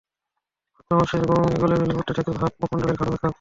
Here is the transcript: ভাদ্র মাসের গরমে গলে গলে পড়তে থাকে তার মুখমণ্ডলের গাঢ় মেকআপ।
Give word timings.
ভাদ্র 0.75 0.91
মাসের 0.99 1.21
গরমে 1.29 1.57
গলে 1.61 1.75
গলে 1.81 1.93
পড়তে 1.97 2.11
থাকে 2.17 2.31
তার 2.33 2.51
মুখমণ্ডলের 2.53 2.97
গাঢ় 2.99 3.09
মেকআপ। 3.11 3.29